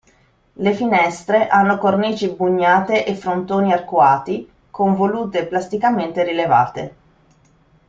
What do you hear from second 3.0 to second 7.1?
e frontoni arcuati, con volute plasticamente rilevate.